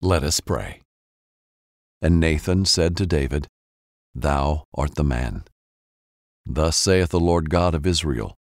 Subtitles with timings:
[0.00, 0.82] Let us pray.
[2.00, 3.48] And Nathan said to David,
[4.14, 5.42] Thou art the man.
[6.46, 8.36] Thus saith the Lord God of Israel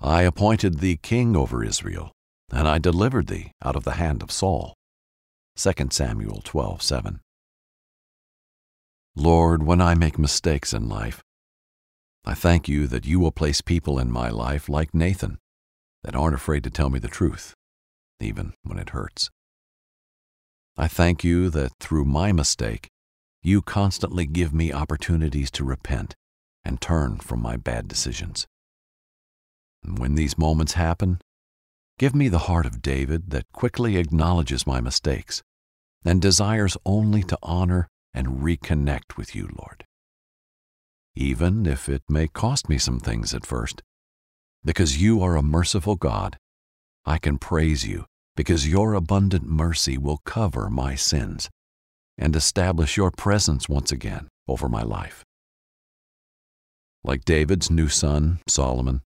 [0.00, 2.12] I appointed thee king over Israel,
[2.50, 4.74] and I delivered thee out of the hand of Saul.
[5.56, 7.20] 2 Samuel 12:7.
[9.14, 11.22] Lord, when I make mistakes in life,
[12.24, 15.38] I thank you that you will place people in my life like Nathan
[16.02, 17.54] that aren't afraid to tell me the truth,
[18.20, 19.28] even when it hurts.
[20.80, 22.88] I thank you that through my mistake,
[23.42, 26.14] you constantly give me opportunities to repent
[26.64, 28.46] and turn from my bad decisions.
[29.82, 31.18] And when these moments happen,
[31.98, 35.42] give me the heart of David that quickly acknowledges my mistakes
[36.04, 39.84] and desires only to honor and reconnect with you, Lord.
[41.16, 43.82] Even if it may cost me some things at first,
[44.64, 46.38] because you are a merciful God,
[47.04, 48.06] I can praise you
[48.38, 51.50] because your abundant mercy will cover my sins
[52.16, 55.24] and establish your presence once again over my life.
[57.02, 59.00] Like David's new son, Solomon,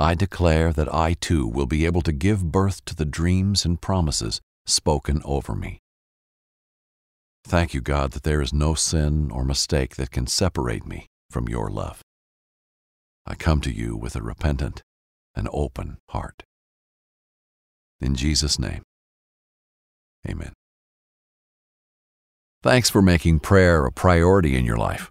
[0.00, 3.82] I declare that I too will be able to give birth to the dreams and
[3.82, 5.78] promises spoken over me.
[7.46, 11.50] Thank you, God, that there is no sin or mistake that can separate me from
[11.50, 12.00] your love.
[13.26, 14.80] I come to you with a repentant
[15.34, 16.44] and open heart.
[18.04, 18.82] In Jesus' name,
[20.28, 20.52] amen.
[22.62, 25.10] Thanks for making prayer a priority in your life.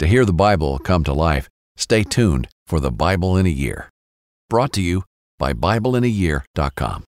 [0.00, 3.88] To hear the Bible come to life, stay tuned for the Bible in a Year.
[4.50, 5.04] Brought to you
[5.38, 7.04] by BibleInAYear.com.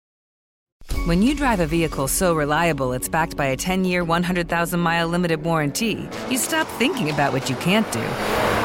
[1.06, 5.10] When you drive a vehicle so reliable it's backed by a 10 year, 100,000 mile
[5.10, 8.65] limited warranty, you stop thinking about what you can't do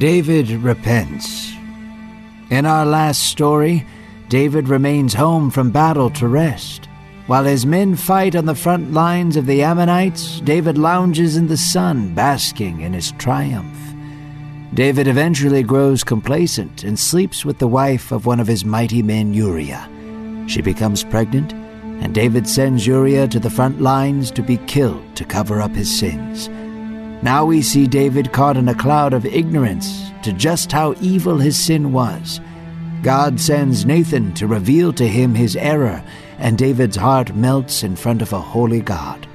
[0.00, 1.52] David repents.
[2.48, 3.84] In our last story,
[4.30, 6.88] David remains home from battle to rest.
[7.26, 11.58] While his men fight on the front lines of the Ammonites, David lounges in the
[11.58, 13.78] sun, basking in his triumph.
[14.72, 19.34] David eventually grows complacent and sleeps with the wife of one of his mighty men,
[19.34, 19.86] Uriah.
[20.46, 21.52] She becomes pregnant,
[22.02, 25.94] and David sends Uriah to the front lines to be killed to cover up his
[25.94, 26.48] sins.
[27.22, 31.62] Now we see David caught in a cloud of ignorance to just how evil his
[31.62, 32.40] sin was.
[33.02, 36.02] God sends Nathan to reveal to him his error,
[36.38, 39.26] and David's heart melts in front of a holy God.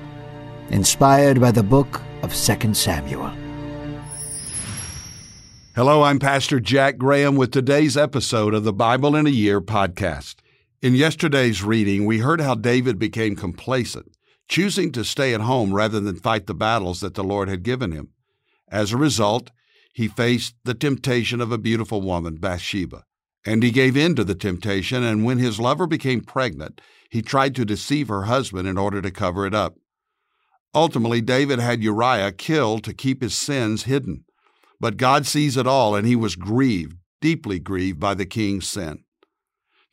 [0.72, 3.32] Inspired by the book of 2 Samuel.
[5.76, 10.38] Hello, I'm Pastor Jack Graham with today's episode of the Bible in a Year podcast.
[10.82, 14.15] In yesterday's reading, we heard how David became complacent
[14.48, 17.92] choosing to stay at home rather than fight the battles that the Lord had given
[17.92, 18.10] him.
[18.70, 19.52] As a result,
[19.94, 23.06] he faced the temptation of a beautiful woman, Bathsheba.
[23.46, 27.56] And he gave in to the temptation, and when his lover became pregnant, he tried
[27.56, 29.76] to deceive her husband in order to cover it up.
[30.74, 34.26] Ultimately, David had Uriah killed to keep his sins hidden.
[34.82, 39.05] But God sees it all, and he was grieved, deeply grieved by the king's sin.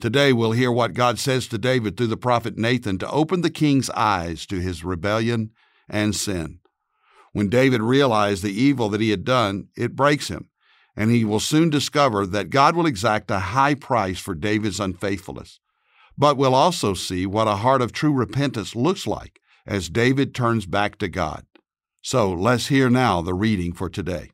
[0.03, 3.51] Today we'll hear what God says to David through the prophet Nathan to open the
[3.51, 5.53] king's eyes to his rebellion
[5.89, 6.59] and sin.
[7.33, 10.49] When David realized the evil that he had done, it breaks him,
[10.97, 15.61] and he will soon discover that God will exact a high price for David's unfaithfulness.
[16.19, 20.67] But we'll also see what a heart of true repentance looks like as David turns
[20.67, 21.47] back to God.
[22.01, 24.33] So let's hear now the reading for today.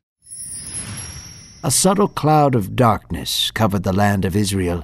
[1.63, 4.83] A subtle cloud of darkness covered the land of Israel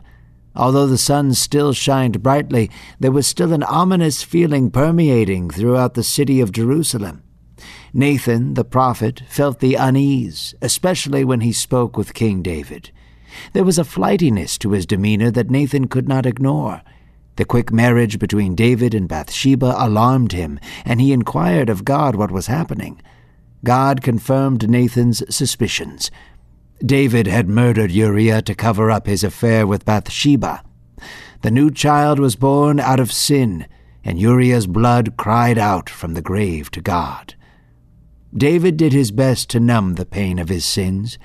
[0.55, 6.03] Although the sun still shined brightly, there was still an ominous feeling permeating throughout the
[6.03, 7.24] city of Jerusalem.
[7.94, 12.91] Nathan, the prophet, felt the unease, especially when he spoke with King David.
[13.53, 16.81] There was a flightiness to his demeanor that Nathan could not ignore.
[17.35, 22.31] The quick marriage between David and Bathsheba alarmed him, and he inquired of God what
[22.31, 23.01] was happening.
[23.63, 26.12] God confirmed Nathan's suspicions.
[26.83, 30.63] David had murdered Uriah to cover up his affair with Bathsheba.
[31.42, 33.68] The new child was born out of sin,
[34.04, 37.36] and Uriah's blood cried out from the grave to God.
[38.36, 41.18] David did his best to numb the pain of his sins.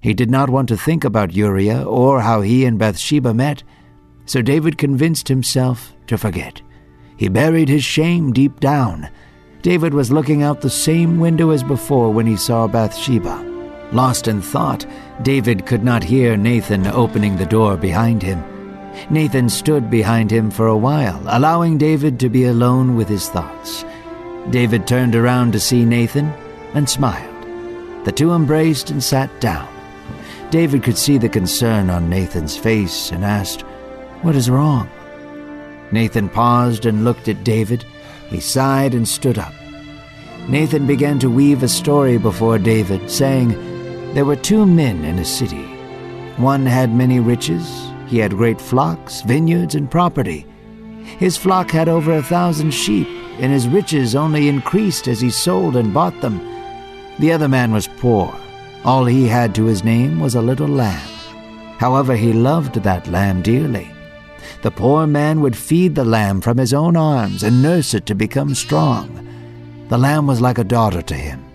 [0.00, 3.62] He did not want to think about Uriah or how he and Bathsheba met.
[4.24, 6.62] So David convinced himself to forget.
[7.16, 9.08] He buried his shame deep down.
[9.62, 13.55] David was looking out the same window as before when he saw Bathsheba.
[13.92, 14.84] Lost in thought,
[15.22, 18.42] David could not hear Nathan opening the door behind him.
[19.10, 23.84] Nathan stood behind him for a while, allowing David to be alone with his thoughts.
[24.50, 26.32] David turned around to see Nathan
[26.74, 27.34] and smiled.
[28.04, 29.68] The two embraced and sat down.
[30.50, 33.62] David could see the concern on Nathan's face and asked,
[34.22, 34.88] What is wrong?
[35.92, 37.84] Nathan paused and looked at David.
[38.28, 39.52] He sighed and stood up.
[40.48, 43.50] Nathan began to weave a story before David, saying,
[44.16, 45.66] There were two men in a city.
[46.38, 50.46] One had many riches, he had great flocks, vineyards, and property.
[51.18, 53.06] His flock had over a thousand sheep,
[53.38, 56.40] and his riches only increased as he sold and bought them.
[57.18, 58.34] The other man was poor.
[58.86, 61.10] All he had to his name was a little lamb.
[61.76, 63.92] However, he loved that lamb dearly.
[64.62, 68.14] The poor man would feed the lamb from his own arms and nurse it to
[68.14, 69.28] become strong.
[69.90, 71.45] The lamb was like a daughter to him.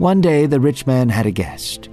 [0.00, 1.90] One day the rich man had a guest.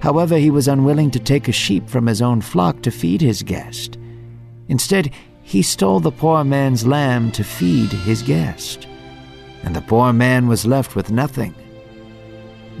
[0.00, 3.44] However, he was unwilling to take a sheep from his own flock to feed his
[3.44, 3.96] guest.
[4.66, 5.12] Instead,
[5.42, 8.88] he stole the poor man's lamb to feed his guest.
[9.62, 11.54] And the poor man was left with nothing.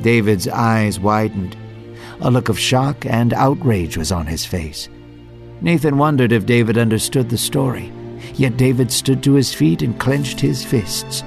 [0.02, 1.56] David's eyes widened.
[2.20, 4.88] A look of shock and outrage was on his face.
[5.60, 7.92] Nathan wondered if David understood the story.
[8.34, 11.20] Yet David stood to his feet and clenched his fists.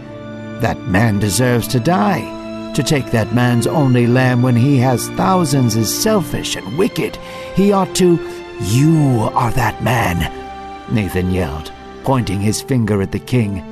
[0.60, 2.37] That man deserves to die.
[2.78, 7.16] To take that man's only lamb when he has thousands is selfish and wicked.
[7.56, 8.20] He ought to.
[8.62, 10.32] You are that man,
[10.94, 11.72] Nathan yelled,
[12.04, 13.64] pointing his finger at the king.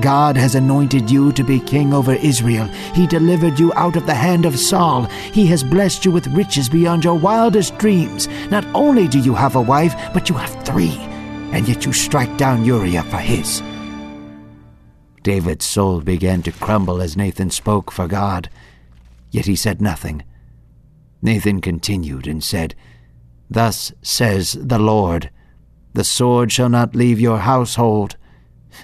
[0.00, 2.64] God has anointed you to be king over Israel.
[2.94, 5.04] He delivered you out of the hand of Saul.
[5.34, 8.26] He has blessed you with riches beyond your wildest dreams.
[8.50, 10.96] Not only do you have a wife, but you have three,
[11.52, 13.62] and yet you strike down Uriah for his.
[15.22, 18.48] David's soul began to crumble as Nathan spoke for God,
[19.30, 20.22] yet he said nothing.
[21.22, 22.74] Nathan continued and said,
[23.50, 25.30] Thus says the Lord,
[25.92, 28.16] The sword shall not leave your household.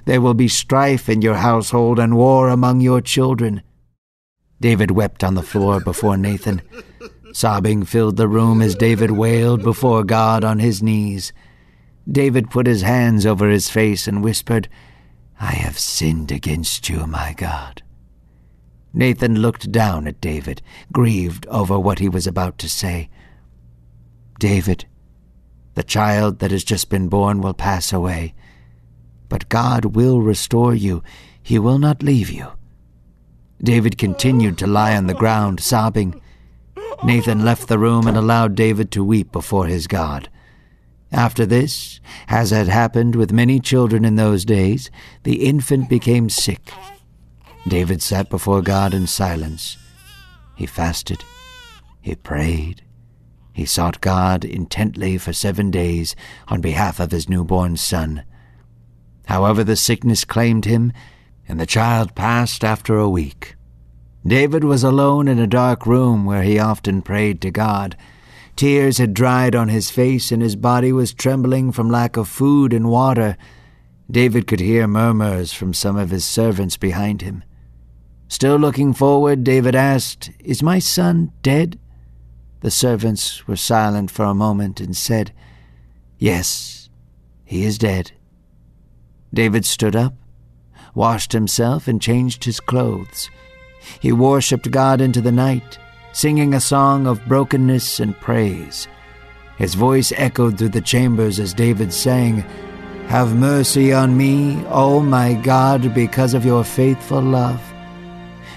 [0.05, 3.63] There will be strife in your household and war among your children.
[4.61, 6.61] David wept on the floor before Nathan.
[7.33, 11.33] Sobbing filled the room as David wailed before God on his knees.
[12.11, 14.69] David put his hands over his face and whispered,
[15.41, 17.83] I have sinned against you, my God.
[18.93, 23.11] Nathan looked down at David, grieved over what he was about to say.
[24.39, 24.87] David,
[25.75, 28.35] the child that has just been born will pass away,
[29.29, 31.03] but God will restore you.
[31.43, 32.53] He will not leave you.
[33.63, 36.21] David continued to lie on the ground, sobbing.
[37.05, 40.31] Nathan left the room and allowed David to weep before his God.
[41.17, 41.99] After this,
[42.29, 44.91] as had happened with many children in those days,
[45.23, 46.71] the infant became sick.
[47.67, 49.79] David sat before God in silence.
[50.57, 51.25] He fasted.
[52.03, 52.83] He prayed.
[53.55, 56.15] He sought God intently for seven days
[56.49, 58.25] on behalf of his newborn son.
[59.25, 60.93] However, the sickness claimed him,
[61.49, 63.57] and the child passed after a week.
[64.27, 67.97] David was alone in a dark room where he often prayed to God.
[68.57, 72.73] Tears had dried on his face, and his body was trembling from lack of food
[72.73, 73.37] and water.
[74.11, 77.45] David could hear murmurs from some of his servants behind him.
[78.29, 81.79] Still looking forward, David asked, Is my son dead?
[82.61, 85.33] The servants were silent for a moment and said,
[86.19, 86.89] Yes,
[87.45, 88.13] he is dead.
[89.35, 90.15] David stood up,
[90.95, 93.29] washed himself, and changed his clothes.
[94.01, 95.79] He worshipped God into the night
[96.17, 98.89] singing a song of brokenness and praise.
[99.59, 102.39] His voice echoed through the chambers as David sang,
[103.09, 107.61] Have mercy on me, O my God, because of your faithful love.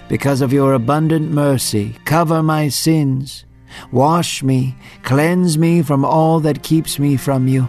[0.07, 3.43] Because of your abundant mercy, cover my sins.
[3.91, 7.67] Wash me, cleanse me from all that keeps me from you.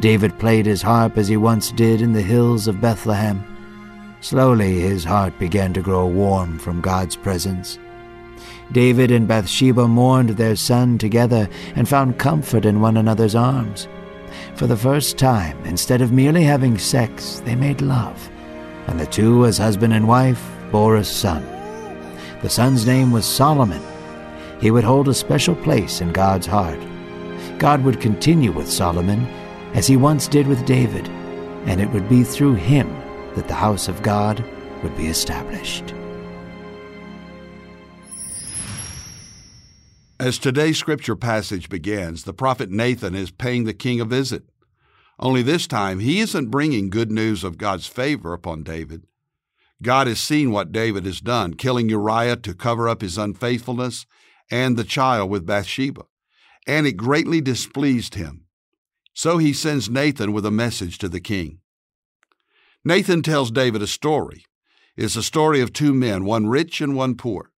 [0.00, 3.44] David played his harp as he once did in the hills of Bethlehem.
[4.22, 7.78] Slowly his heart began to grow warm from God's presence.
[8.72, 13.86] David and Bathsheba mourned their son together and found comfort in one another's arms.
[14.54, 18.30] For the first time, instead of merely having sex, they made love,
[18.86, 21.44] and the two, as husband and wife, bore a son.
[22.40, 23.82] The son's name was Solomon.
[24.60, 26.80] He would hold a special place in God's heart.
[27.58, 29.26] God would continue with Solomon
[29.74, 31.08] as he once did with David,
[31.66, 32.88] and it would be through him
[33.34, 34.44] that the house of God
[34.82, 35.94] would be established.
[40.22, 44.44] As today's scripture passage begins, the prophet Nathan is paying the king a visit.
[45.18, 49.02] Only this time, he isn't bringing good news of God's favor upon David.
[49.82, 54.06] God has seen what David has done, killing Uriah to cover up his unfaithfulness
[54.48, 56.02] and the child with Bathsheba,
[56.68, 58.44] and it greatly displeased him.
[59.12, 61.58] So he sends Nathan with a message to the king.
[62.84, 64.44] Nathan tells David a story.
[64.96, 67.51] It's a story of two men, one rich and one poor.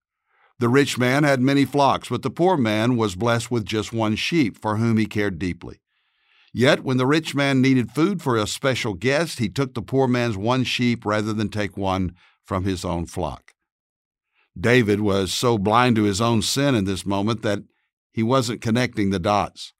[0.58, 4.14] The rich man had many flocks, but the poor man was blessed with just one
[4.16, 5.80] sheep, for whom he cared deeply.
[6.52, 10.06] Yet, when the rich man needed food for a special guest, he took the poor
[10.06, 13.52] man's one sheep rather than take one from his own flock.
[14.58, 17.60] David was so blind to his own sin in this moment that
[18.12, 19.72] he wasn't connecting the dots.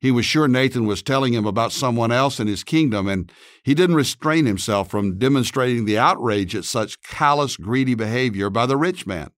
[0.00, 3.30] He was sure Nathan was telling him about someone else in his kingdom, and
[3.62, 8.78] he didn't restrain himself from demonstrating the outrage at such callous, greedy behavior by the
[8.78, 9.30] rich man.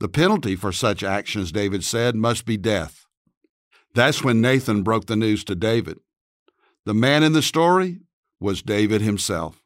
[0.00, 3.06] The penalty for such actions, David said, must be death.
[3.94, 5.98] That's when Nathan broke the news to David.
[6.84, 8.00] The man in the story
[8.40, 9.62] was David himself.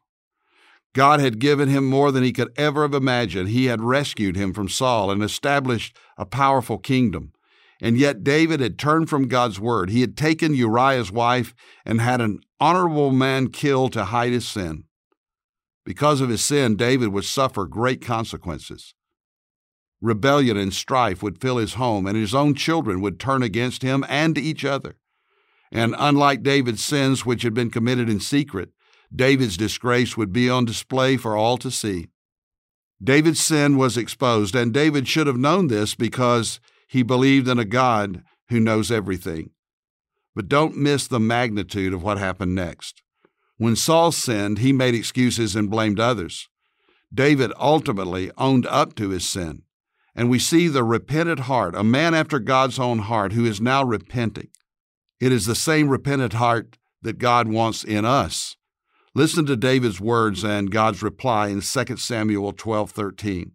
[0.93, 3.49] God had given him more than he could ever have imagined.
[3.49, 7.33] He had rescued him from Saul and established a powerful kingdom.
[7.81, 9.89] And yet David had turned from God's word.
[9.89, 11.53] He had taken Uriah's wife
[11.85, 14.85] and had an honorable man killed to hide his sin.
[15.85, 18.93] Because of his sin, David would suffer great consequences.
[20.01, 24.05] Rebellion and strife would fill his home, and his own children would turn against him
[24.07, 24.95] and each other.
[25.71, 28.69] And unlike David's sins, which had been committed in secret,
[29.13, 32.07] David's disgrace would be on display for all to see.
[33.03, 37.65] David's sin was exposed, and David should have known this because he believed in a
[37.65, 39.51] God who knows everything.
[40.35, 43.01] But don't miss the magnitude of what happened next.
[43.57, 46.47] When Saul sinned, he made excuses and blamed others.
[47.13, 49.63] David ultimately owned up to his sin.
[50.15, 53.83] And we see the repentant heart, a man after God's own heart who is now
[53.83, 54.49] repenting.
[55.19, 58.55] It is the same repentant heart that God wants in us.
[59.15, 63.51] Listen to David's words and God's reply in 2 Samuel 12:13.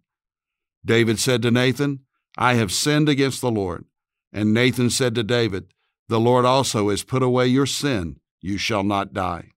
[0.85, 2.01] David said to Nathan,
[2.37, 3.85] I have sinned against the Lord.
[4.31, 5.73] And Nathan said to David,
[6.09, 9.51] The Lord also has put away your sin, you shall not die.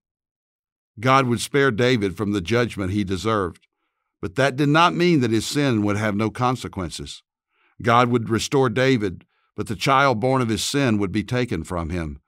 [0.99, 3.67] God would spare David from the judgment he deserved.
[4.21, 7.23] But that did not mean that his sin would have no consequences.
[7.81, 11.89] God would restore David, but the child born of his sin would be taken from
[11.89, 12.19] him.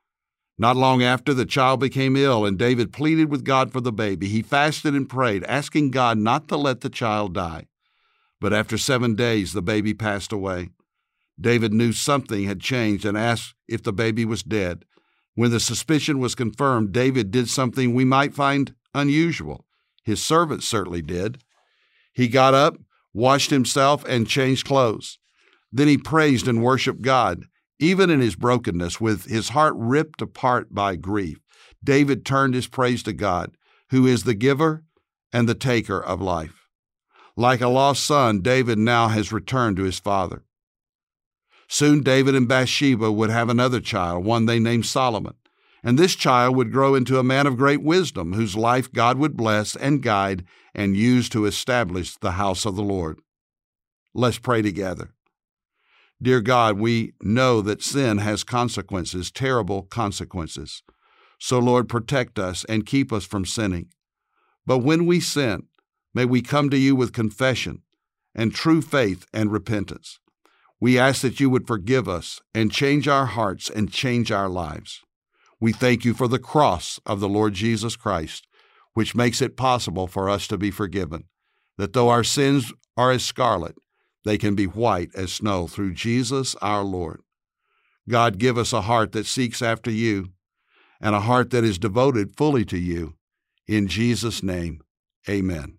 [0.57, 4.27] Not long after, the child became ill, and David pleaded with God for the baby.
[4.27, 7.67] He fasted and prayed, asking God not to let the child die.
[8.39, 10.69] But after seven days, the baby passed away.
[11.39, 14.85] David knew something had changed and asked if the baby was dead.
[15.33, 19.65] When the suspicion was confirmed, David did something we might find unusual.
[20.03, 21.41] His servants certainly did.
[22.21, 22.77] He got up,
[23.15, 25.17] washed himself, and changed clothes.
[25.71, 27.45] Then he praised and worshiped God,
[27.79, 31.39] even in his brokenness, with his heart ripped apart by grief.
[31.83, 33.57] David turned his praise to God,
[33.89, 34.83] who is the giver
[35.33, 36.67] and the taker of life.
[37.35, 40.43] Like a lost son, David now has returned to his father.
[41.67, 45.33] Soon David and Bathsheba would have another child, one they named Solomon.
[45.83, 49.35] And this child would grow into a man of great wisdom, whose life God would
[49.35, 50.45] bless and guide
[50.75, 53.19] and use to establish the house of the Lord.
[54.13, 55.13] Let's pray together.
[56.21, 60.83] Dear God, we know that sin has consequences, terrible consequences.
[61.39, 63.87] So, Lord, protect us and keep us from sinning.
[64.63, 65.63] But when we sin,
[66.13, 67.81] may we come to you with confession
[68.35, 70.19] and true faith and repentance.
[70.79, 75.01] We ask that you would forgive us and change our hearts and change our lives.
[75.61, 78.47] We thank you for the cross of the Lord Jesus Christ,
[78.93, 81.25] which makes it possible for us to be forgiven,
[81.77, 83.75] that though our sins are as scarlet,
[84.25, 87.21] they can be white as snow through Jesus our Lord.
[88.09, 90.29] God, give us a heart that seeks after you
[90.99, 93.15] and a heart that is devoted fully to you.
[93.67, 94.81] In Jesus' name,
[95.29, 95.77] amen.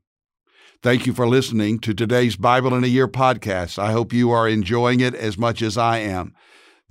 [0.83, 3.79] Thank you for listening to today's Bible in a Year podcast.
[3.79, 6.35] I hope you are enjoying it as much as I am.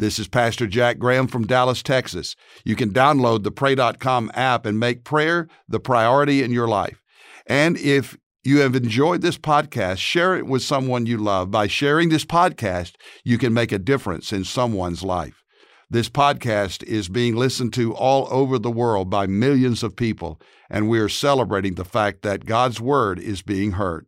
[0.02, 2.36] This is Pastor Jack Graham from Dallas, Texas.
[2.66, 7.00] You can download the Pray.com app and make prayer the priority in your life.
[7.46, 11.52] And if you have enjoyed this podcast, share it with someone you love.
[11.52, 12.94] By sharing this podcast,
[13.24, 15.44] you can make a difference in someone's life.
[15.88, 20.90] This podcast is being listened to all over the world by millions of people, and
[20.90, 24.08] we are celebrating the fact that God's Word is being heard.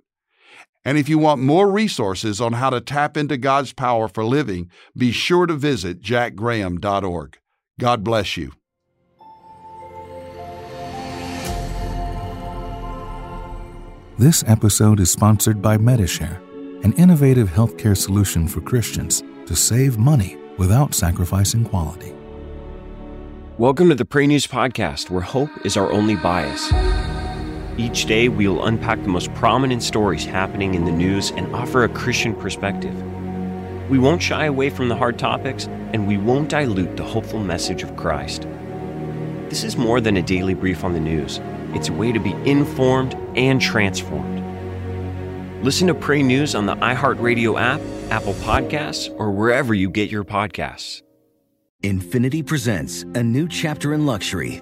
[0.85, 4.69] And if you want more resources on how to tap into God's power for living,
[4.97, 7.37] be sure to visit jackgraham.org.
[7.79, 8.51] God bless you.
[14.17, 16.41] This episode is sponsored by Medi-Share,
[16.83, 22.13] an innovative healthcare solution for Christians to save money without sacrificing quality.
[23.57, 26.71] Welcome to the Pray News Podcast, where hope is our only bias.
[27.77, 31.83] Each day, we will unpack the most prominent stories happening in the news and offer
[31.83, 32.95] a Christian perspective.
[33.89, 37.81] We won't shy away from the hard topics, and we won't dilute the hopeful message
[37.81, 38.47] of Christ.
[39.49, 41.39] This is more than a daily brief on the news,
[41.73, 44.43] it's a way to be informed and transformed.
[45.63, 50.23] Listen to Pray News on the iHeartRadio app, Apple Podcasts, or wherever you get your
[50.23, 51.01] podcasts.
[51.81, 54.61] Infiniti presents a new chapter in luxury,